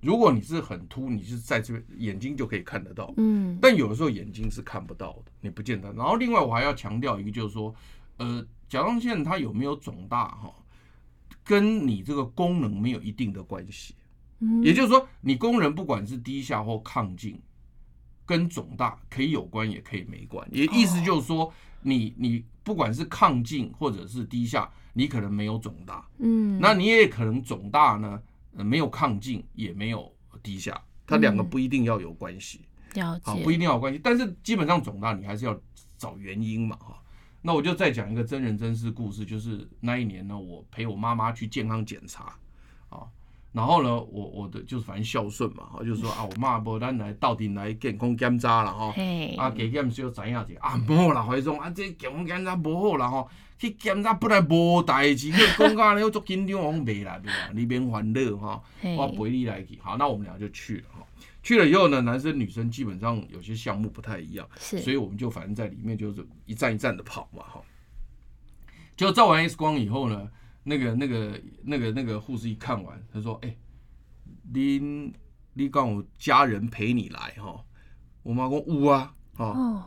[0.00, 5.92] 如果你是很凸，你是在这边眼睛就可以看得到，嗯，但有的时候眼睛是看不到的，你不见得。
[5.94, 7.74] 然后另外我还要强调一个，就是说，
[8.18, 10.54] 呃，甲状腺它有没有肿大哈，
[11.42, 13.94] 跟你这个功能没有一定的关系，
[14.38, 17.36] 嗯，也就是说，你功能不管是低下或亢进，
[18.24, 20.46] 跟肿大可以有关，也可以没关。
[20.52, 28.22] 也意思就是说，你你不管是亢进或者是低下，你可能没有肿大，嗯，那你也可能肿大呢。
[28.64, 32.62] 没有亢进，也没有低下，它两个不一定要有关系，
[32.94, 34.00] 了解，不一定要有关系。
[34.02, 35.58] 但是基本上肿大，你还是要
[35.96, 37.00] 找原因嘛，哈。
[37.40, 42.34] 那我就再讲一个真人真事故事，就是那一年呢，我陪我妈妈去健康检查，
[42.88, 43.06] 啊，
[43.52, 48.94] 然后呢，我我的就是反正孝顺嘛，哈，就是说啊，我妈不咱来到底来健康检查了，哈，
[49.36, 53.26] 啊，给检需要怎样子啊，不好啦，怀中啊，这健康检查不好啦，哈。
[53.58, 58.62] 去检查本来无代志， 你讲讲你又做紧张，我讲未来未来，你别烦恼哈，
[58.96, 59.78] 我陪你来去。
[59.82, 61.06] 好，那我们俩就去了哈。
[61.42, 67.60] 去了以后呢，男生女生基本上有些项目不太一样，是，所以我们就反正在里面就是一站一站的跑嘛哈。
[68.96, 70.28] 就照完 X 光以后呢，
[70.62, 73.56] 那个那个那个那个护士一看完，他说：“哎、欸，
[74.52, 75.12] 你
[75.54, 77.64] 你讲我家人陪你来哈？”
[78.22, 79.84] 我妈讲有啊，哦。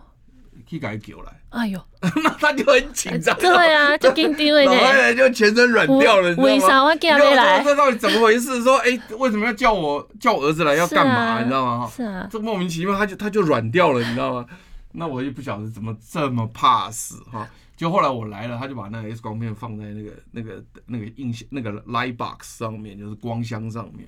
[0.67, 1.80] 去给他叫来，哎呦，
[2.24, 6.54] 那他就很紧张，对啊，就紧张了，然后就全身软掉了，你知道吗？
[6.54, 6.89] 为啥我
[7.36, 7.63] 来？
[7.63, 8.62] 这到底怎么回事？
[8.63, 11.39] 说，哎，为什么要叫我叫我儿子来要干嘛？
[11.39, 11.91] 你知道吗？
[11.95, 14.45] 是啊，这莫名其妙，他就他就软掉了，你知道吗？
[14.93, 17.47] 那我也不晓得怎么这么怕死哈。
[17.78, 24.08] 就后来我来了，他就把那个 X 光片放在那个那个那个印象那个 light box 上面，就是光箱上面。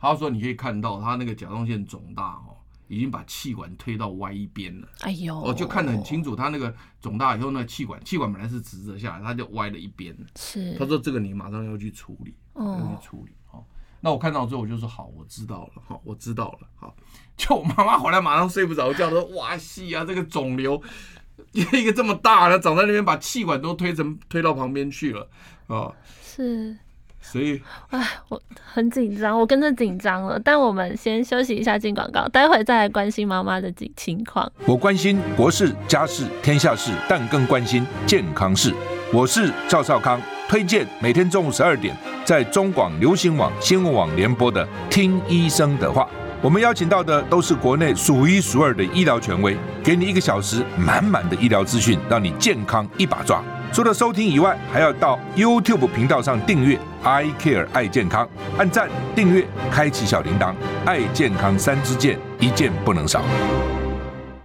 [0.00, 2.54] 他说你可以看到他那个甲状腺肿大哈。
[2.88, 10.14] 已经把气管推到歪一边了，哎呦，我就看得很清楚，他那个肿大以后，那气管气管本来是直着下来，他就歪了一边。
[10.36, 13.32] 是，他说这个你马上要去处理，要去处理。
[13.46, 13.66] 好，
[14.00, 16.68] 那我看到之后我就说好，我知道了，好，我知道了。
[16.76, 16.94] 好，
[17.36, 20.80] 就我妈妈回来马上睡不着觉，说哇西啊，这个肿瘤
[21.52, 25.28] 一个这么大，的长在那边，把气管都推成推到旁边去了
[25.68, 25.90] 啊。
[26.22, 26.76] 是。
[27.24, 30.38] 所以，哎，我很紧张，我跟着紧张了。
[30.38, 34.50] 但我们先休息一下，进广告，待会再来关心妈妈的情情况。
[34.66, 38.72] 我关心国事、家事、天下事，但更关心健康事。
[39.12, 46.02] 我是赵少康，推荐每天中午十二点在中广流行网、新闻网联播的《听医生的话》。
[46.42, 53.42] 我们邀请到的都是国内数一数二的医疗权威，给你一个小时满满的医疗资讯，让你健康一把抓。
[53.74, 60.54] 除了收听以外，还要到 YouTube 频道上订阅 I Care 爱健康，按赞、订阅、开启小铃铛，
[60.86, 63.24] 爱健康三支箭，一件不能少。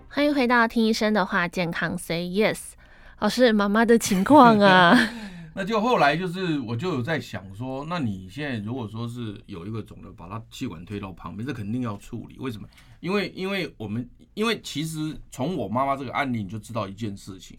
[0.07, 2.57] 欢迎回到听医生的话，健康 Say Yes。
[3.19, 4.97] 老师，妈妈的情况啊？
[5.53, 12.35] 那就后来就是，我就有在想说，那你现在如果说是有一个肿瘤，把它气管推到旁边，这肯定要处理。
[12.39, 12.67] 为什么？
[12.99, 17.55] 因为因为我们因为其实从我妈妈这个案例，你就知道一件事情。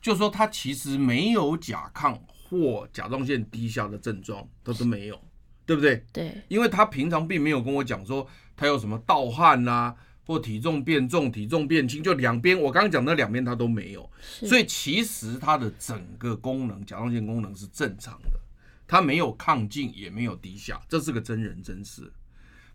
[0.00, 5.20] 就是说，他其实没有甲亢或甲状腺低下的症状，他都没有，
[5.66, 6.04] 对不对？
[6.12, 18.40] 对，因为他平常并没有跟我讲说他有什么盗汗啊，或体重变重、体重变轻，就两边我刚刚讲的两边他都没有，所以其实他的整个功能，甲状腺功能是正常的，
[18.86, 22.12] 他没有亢进，也没有低下，这是个真人真事。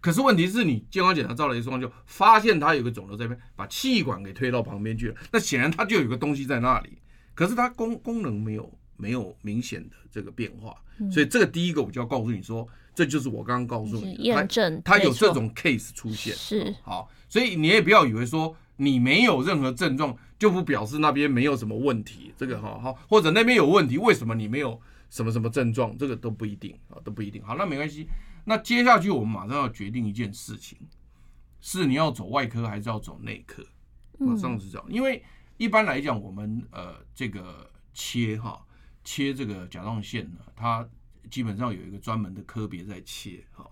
[0.01, 6.97] 可是问题是你健康检查照了一双，就发现他有个肿瘤在那边，把气管给推到旁边去了，那显然他就有个东西在那里。
[7.36, 27.41] 可是它功功能没有没有明显的这个变化，嗯、所以这个第一个我就要告诉你说，这就是我刚刚告诉你，验证它有这种 case 出现是好，所以你也不要以为说你没有任何症状就不表示那边没有什么问题，这个哈好，或者那边有问题，为什么你没有什么什么症状，这个都不一定啊，都不一定。
[27.43, 28.08] 好，那没关系。
[28.46, 30.78] 那接下去我们马上要决定一件事情，
[31.62, 33.63] 是你要走外科还是要走内科？
[34.19, 35.24] 马上是这样，因为。
[35.57, 38.65] 一般来讲，我们呃这个切哈
[39.03, 40.87] 切这个甲状腺呢，它
[41.29, 43.69] 基本上有一个专门的科别在切哈。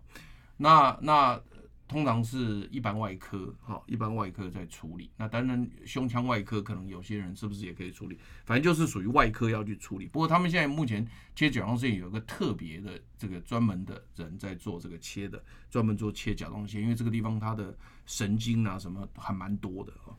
[0.58, 1.42] 那那
[1.88, 5.12] 通常是一般外科哈，一般外科在处理。
[5.18, 8.18] 那当然胸腔外科可能有些人是不是也可以处理？
[8.46, 10.06] 反正就是属于外科要去处理。
[10.08, 20.16] 不过他们现在目前切甲状腺有一个特别的这个专门的人在做这个切的，专门做切甲状腺，因为这个地方它的神经啊什么还蛮多的啊。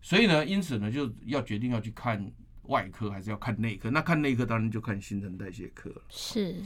[0.00, 2.30] 所以呢，因此呢，就要决定要去看
[2.62, 3.90] 外科还是要看内科。
[3.90, 6.02] 那看内科当然就看新陈代谢科了。
[6.08, 6.56] 是。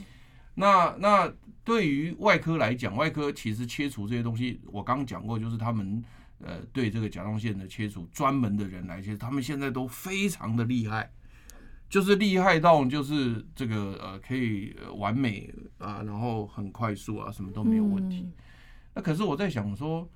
[0.53, 6.03] 那那对于外科来讲，外科其实切除这些东西，我刚刚讲过，就是他们
[6.39, 11.09] 呃对这个甲状腺的切除专门的人来切，他们现在都非常的厉害，
[11.89, 18.29] 就是厉害到就是这个呃可以完美啊，然后很快速啊，什么都没有问题。
[18.93, 20.07] 那可是我在想说，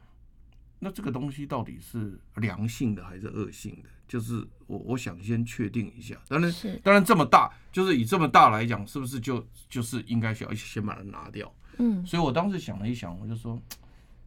[0.86, 3.90] 那这个东西到底是良性的还是恶性的？
[4.08, 6.16] 就是我我想先确定一下。
[6.28, 11.52] 当然，当然这么大，就是以这么大来讲，是不是就就是应该需要先把它拿掉？
[11.80, 13.60] 嗯，所以我当时想了一想，我就说，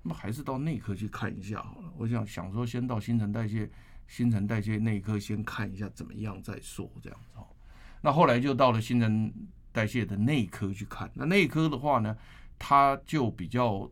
[0.03, 1.93] 那还是到内科去看一下好了。
[1.97, 3.71] 我想想说，先到新陈代谢
[4.09, 7.47] 新陈代谢内科先看一下怎么样再说这样子哈。
[8.01, 9.33] 那后来就到了新陈
[9.71, 11.09] 代谢的内科去看。
[11.15, 12.17] 那内科的话呢，
[12.59, 13.89] 它就比较。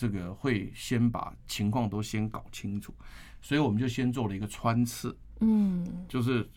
[0.00, 2.94] 这个会先把情况都先搞清楚，
[3.42, 6.48] 所以我们就先做了一个穿刺，嗯，就是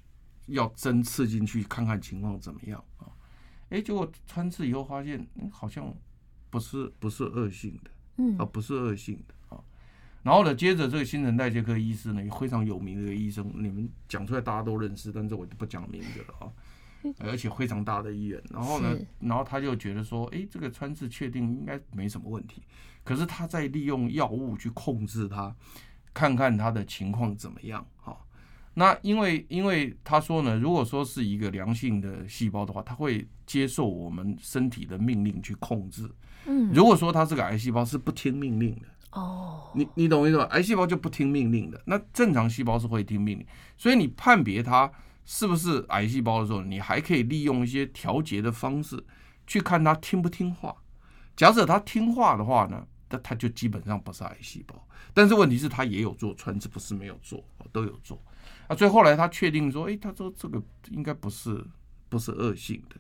[0.46, 3.12] 要针刺进去看看情况怎么样啊？
[3.68, 5.94] 哎，结果穿刺以后发现，嗯，好像
[6.50, 9.62] 不是不是恶性的，嗯，啊，不是恶性的啊。
[10.22, 16.48] 然后呢，接着这个新陈代谢科医师呢，非常有名的一个医生，你们讲出来大家都认识，但是我就不讲名字了啊。
[17.20, 22.62] 而且非常大的医院，然后呢，然后他就觉得说，哎，这个穿刺确定应该没什么问题，
[23.04, 25.56] 可是他在利用药物去控制它，
[26.14, 27.86] 看看他的情况怎么样。
[27.98, 28.18] 哈，
[28.76, 36.10] 那因为因为他说呢，如果说是一个良性的细胞的话，他会接受我们身体的命令去控制。
[36.46, 38.88] 嗯，如果说它是个癌细胞，是不听命令的。
[39.12, 40.44] 哦，你你懂我意思吧？
[40.52, 43.46] 癌细胞就不听命令的，那正常细胞是会听命令，
[43.78, 44.92] 所以你判别它。
[45.26, 49.04] 是不是癌细胞的时候，你还可以利用一些调节的方式
[49.48, 50.76] 去看它听不听话。
[51.36, 54.88] 假设它听话的话呢，那它就基本上不是癌细胞。
[55.14, 58.20] 但是问题是，他也有做穿刺，不是没有做，都有做。
[58.68, 61.64] 啊，所以后来他确定说，诶，他说这个应该不是
[62.10, 62.96] 不是恶性的，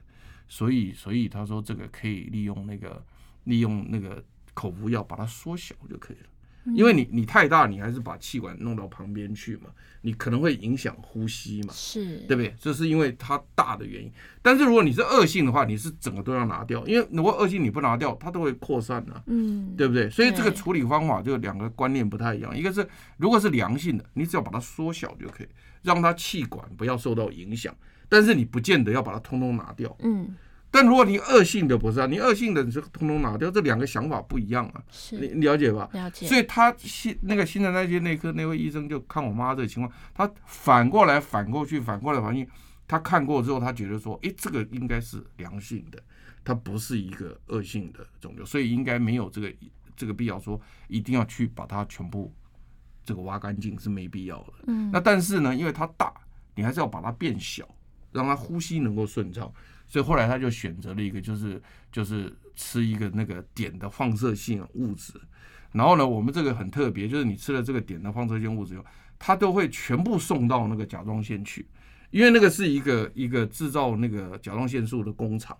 [0.47, 3.03] 所以所以他说这个可以利用那个
[3.45, 6.27] 利用那个口服药把它缩小就可以了。
[6.65, 9.69] 因为你你太大，你还是把气管弄到旁边去嘛，
[10.01, 12.55] 你可能会影响呼吸嘛，是对不对？
[12.59, 14.11] 这是因为它大的原因。
[14.41, 20.09] 但是如果你是恶性的话，你是整个都要拿掉，因为如果恶性你不拿掉，它都会扩散的，嗯，对不对？
[20.09, 22.57] 所以这个处理方法就两个观念不太一样。
[22.57, 25.47] 一个是如果是良性的，你只要把它缩小就可以，
[25.81, 27.75] 让它气管不要受到影响，
[28.07, 30.33] 但是你不见得要把它通通拿掉，嗯。
[30.73, 35.87] 但如果你恶性的不是啊，你恶性的你是通通拿掉，这两个想法不一样啊，是你了解吧？
[35.93, 36.25] 了解。
[36.25, 42.47] 所以他新那个新陈代谢内科那位医生就看我妈这个情况，他反过来反过去反过来反应，
[42.87, 46.01] 他看过之后，他觉得说，诶，这个应该是良性的，
[46.43, 49.53] 它不是一个恶性的肿瘤，所以应该没有这个
[49.95, 52.33] 这个必要说一定要去把它全部
[53.05, 54.53] 这个挖干净是没必要的。
[54.65, 54.89] 嗯。
[54.91, 56.11] 那但是呢，因为它大，
[56.55, 57.63] 你还是要把它变小，
[58.11, 59.53] 让它呼吸能够顺畅。
[59.93, 65.13] 所以后来他就选择了一个，就是就是吃一个那个碘的放射性物质，
[65.71, 68.83] 然后呢，我们这个很特别，就是你吃了这个碘的放射性物质以后，
[69.19, 71.69] 它都会全部送到那个甲状腺去，
[72.09, 75.55] 因为那个是一个一个制造那个甲状腺素的工厂，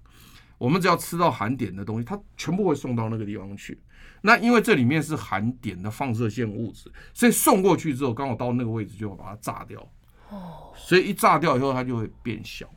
[0.58, 3.80] 我们只要吃到含碘的东西，它全部会送到那个地方去。
[4.24, 9.80] 那因为这里面是含碘的放射性物质，所以送过去之后，刚好到那个位置就会把它炸掉。
[10.30, 12.68] 哦，所以一炸掉以后，它就会变小。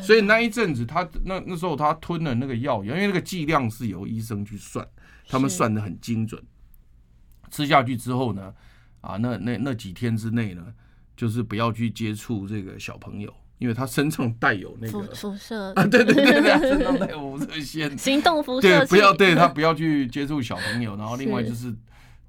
[0.00, 4.86] 所以那一阵子，他那那时候他吞了那个药，因为那个剂量是由医生去算，
[5.28, 6.40] 他们算的很精准。
[7.50, 8.54] 吃下去之后呢，
[9.00, 10.64] 啊，那那那几天之内呢，
[11.16, 15.72] 就是不要去接触这个小朋友，因为他身上带有那个辐射。
[15.74, 21.74] 啊，对对对对，身上带有辐射线， 行动辐射，对，不要对他不要去接触小朋友，然后另外 就是。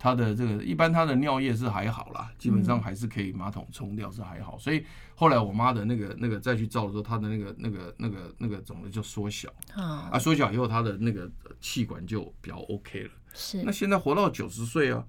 [0.04, 4.84] 他的这个一般，他的尿液是还好啦，基本上还是可以马桶冲掉是还好，所以
[5.16, 13.12] 后来我妈的那个那个再去照的时候，她的那个那个那个那个肿瘤就缩小啊，缩小以后她的那个气管就比较 OK 了。
[13.34, 15.06] 是，那现在活到九十岁啊。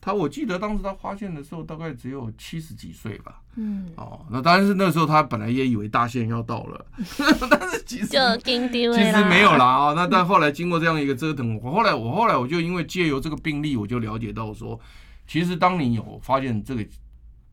[0.00, 3.42] 他我记得当时他发现的时候大概只有七十几岁吧。
[3.56, 3.90] 嗯。
[3.96, 6.86] 哦，那当然是那时候他本来也以为大限要到了，
[7.50, 9.92] 但是其实就其实没有啦啊。
[9.94, 14.78] 那但后来经过这样一个折腾，我后来我后来我就因为借由这个病例，我就了解到说，
[15.26, 16.86] 其实当你有发现这个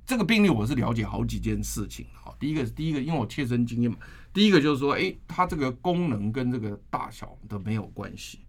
[0.06, 2.32] 这个病例，我是了解好几件事情啊。
[2.40, 3.98] 第一个是第一个，因为我切身经验嘛。
[4.32, 8.42] 第一个就是说，哎，它这个功能跟这个大小都没有关系。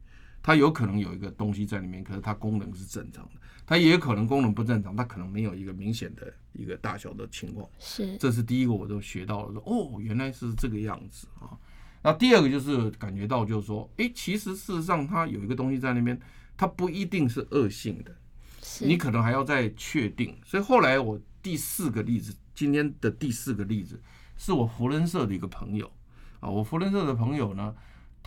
[0.43, 3.31] 它有可能有一个东西在里面，可是它功能是正常的。
[3.67, 7.69] 它也有可能功能不正常，它可能没有一个明显的一个大小的情况。
[7.79, 11.59] 是，这是第一个，我都学到了说，哦，原来是这个样子啊。
[12.03, 16.19] 那第二个就是感觉到，就是说，诶，其实事实上它有一个东西在那边，
[16.57, 18.17] 它不一定是恶性的，
[18.81, 20.37] 你可能还要再确定。
[20.45, 24.01] 所以后来我第四个例子，今天的第四个例子，
[24.37, 25.91] 是我福伦社的一个朋友
[26.39, 27.75] 啊，我福伦社的朋友呢。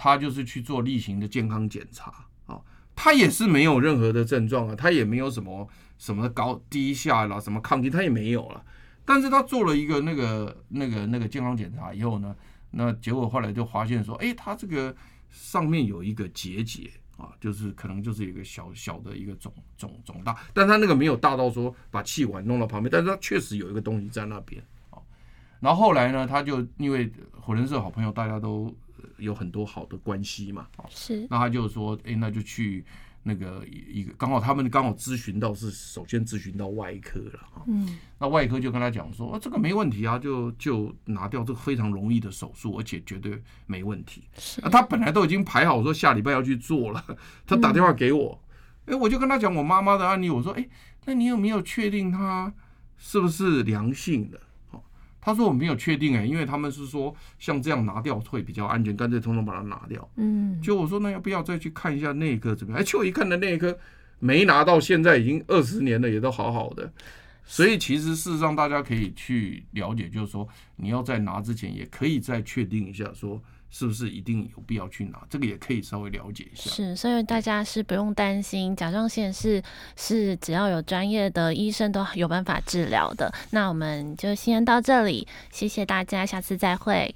[0.01, 2.28] 他就是去做例行的健康检查啊，
[3.01, 5.65] 他也是没有任何的症状啊，他也没有什么
[5.97, 8.61] 什么高低下啦，什么抗体他也没有了。
[9.05, 12.35] 但是他做了一个那个那个那个健康检查以后呢，
[12.71, 14.93] 那结果后来就发现说，哎，他这个
[15.29, 24.99] 上面有一个结节啊，就是可能就是一个小小的一个肿肿肿大，但他那个没有大到说把气管弄到旁边，但是他确实有一个东西在那边啊。
[25.61, 28.75] 然后后来呢，他就因为火人社好朋友，大家都
[29.17, 32.83] 有很多好的关系嘛，是，那他就说，哎，那就去。
[33.21, 44.23] 那个一个刚好他们刚好咨询到是首先咨询到外科了啊，嗯，那外科就跟他讲说，啊这个没问题啊，就就拿掉，这个非常容易的手术，而且绝对没问题。
[44.37, 47.05] 是啊，他本来都已经排好说下礼拜要去做了，
[47.45, 48.41] 他打电话给我，
[48.85, 50.65] 哎，我就跟他讲我妈妈的案例，我说，哎，
[51.03, 52.51] 那你有没有确定他
[52.97, 54.39] 是不是良性的？
[55.21, 60.09] 他说我没有确定哎，因为他们是说像这样拿掉会比较安全，干脆通通把它拿掉。
[60.15, 62.81] 嗯，就我说那要不要再去看一下那一颗怎么样？
[62.81, 63.77] 哎，就一看的内科
[64.19, 66.91] 没拿到，现在已经二十年了，也都好好的。
[67.45, 73.41] 所以其实事实上大家可以去了解，就是说你要在拿之前，也可以再确定一下说。
[73.69, 75.21] 是不是一定有必要去拿？
[75.29, 76.71] 这个也可以稍微了解一下。
[76.71, 79.61] 是，所以大家是不用担心，甲状腺是
[79.95, 83.31] 是只要有专业的医生都有办法治疗的。
[83.51, 87.07] 那我们就先到这里，谢谢大家，下次再会。